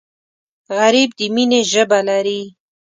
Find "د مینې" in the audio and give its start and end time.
1.17-1.59